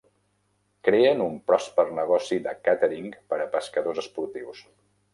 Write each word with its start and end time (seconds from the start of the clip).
Creen 0.89 1.21
un 1.25 1.35
pròsper 1.51 1.87
negoci 2.01 2.41
de 2.49 2.57
càtering 2.71 3.15
per 3.29 3.43
a 3.45 3.49
pescadors 3.55 4.05
esportius. 4.09 4.69